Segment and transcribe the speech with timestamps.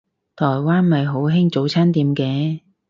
[0.35, 2.61] 台灣咪好興早餐店嘅